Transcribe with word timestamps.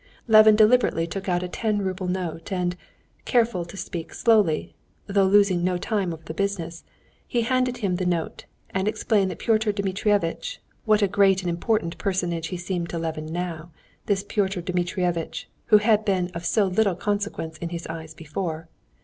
Levin 0.27 0.55
deliberately 0.55 1.05
took 1.05 1.29
out 1.29 1.43
a 1.43 1.47
ten 1.47 1.77
rouble 1.83 2.07
note, 2.07 2.51
and, 2.51 2.75
careful 3.23 3.63
to 3.63 3.77
speak 3.77 4.15
slowly, 4.15 4.73
though 5.05 5.25
losing 5.27 5.63
no 5.63 5.77
time 5.77 6.11
over 6.11 6.23
the 6.25 6.33
business, 6.33 6.83
he 7.27 7.41
handed 7.41 7.77
him 7.77 7.97
the 7.97 8.05
note, 8.07 8.45
and 8.71 8.87
explained 8.87 9.29
that 9.29 9.37
Pyotr 9.37 9.71
Dmitrievitch 9.71 10.59
(what 10.85 11.03
a 11.03 11.07
great 11.07 11.43
and 11.43 11.51
important 11.51 11.99
personage 11.99 12.47
he 12.47 12.57
seemed 12.57 12.89
to 12.89 12.97
Levin 12.97 13.27
now, 13.31 13.69
this 14.07 14.23
Pyotr 14.23 14.61
Dmitrievitch, 14.61 15.47
who 15.67 15.77
had 15.77 16.03
been 16.03 16.29
of 16.33 16.45
so 16.45 16.65
little 16.65 16.95
consequence 16.95 17.59
in 17.59 17.69
his 17.69 17.85
eyes 17.85 18.15
before!) 18.15 18.69